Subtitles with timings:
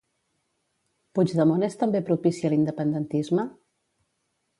[1.19, 3.45] Puigdemont és també propici a l'independentisme?